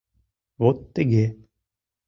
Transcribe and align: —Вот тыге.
—Вот 0.61 0.77
тыге. 0.93 1.25